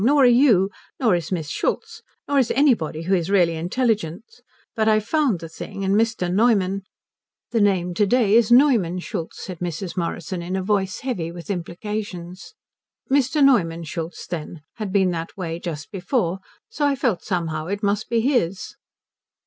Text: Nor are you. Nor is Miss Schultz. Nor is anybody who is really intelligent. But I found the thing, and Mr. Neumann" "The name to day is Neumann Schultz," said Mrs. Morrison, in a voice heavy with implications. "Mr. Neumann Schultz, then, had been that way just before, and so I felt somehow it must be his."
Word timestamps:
Nor 0.03 0.23
are 0.23 0.25
you. 0.25 0.71
Nor 0.99 1.13
is 1.13 1.31
Miss 1.31 1.47
Schultz. 1.51 2.01
Nor 2.27 2.39
is 2.39 2.49
anybody 2.49 3.03
who 3.03 3.13
is 3.13 3.29
really 3.29 3.55
intelligent. 3.55 4.41
But 4.75 4.87
I 4.87 4.99
found 4.99 5.39
the 5.41 5.47
thing, 5.47 5.83
and 5.83 5.93
Mr. 5.93 6.27
Neumann" 6.33 6.81
"The 7.51 7.61
name 7.61 7.93
to 7.93 8.07
day 8.07 8.33
is 8.33 8.51
Neumann 8.51 8.97
Schultz," 8.97 9.43
said 9.45 9.59
Mrs. 9.59 9.95
Morrison, 9.95 10.41
in 10.41 10.55
a 10.55 10.63
voice 10.63 11.01
heavy 11.01 11.31
with 11.31 11.51
implications. 11.51 12.55
"Mr. 13.11 13.43
Neumann 13.45 13.83
Schultz, 13.83 14.25
then, 14.25 14.63
had 14.77 14.91
been 14.91 15.11
that 15.11 15.37
way 15.37 15.59
just 15.59 15.91
before, 15.91 16.31
and 16.31 16.39
so 16.69 16.87
I 16.87 16.95
felt 16.95 17.23
somehow 17.23 17.67
it 17.67 17.83
must 17.83 18.09
be 18.09 18.21
his." 18.21 18.75